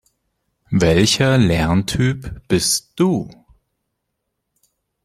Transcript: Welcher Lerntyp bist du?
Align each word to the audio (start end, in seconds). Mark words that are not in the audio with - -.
Welcher 0.71 1.37
Lerntyp 1.37 2.47
bist 2.47 2.93
du? 2.95 3.29